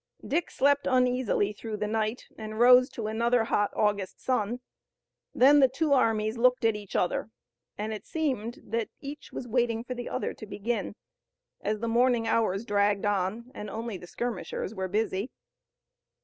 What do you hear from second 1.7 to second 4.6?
the night, and rose to another hot August sun.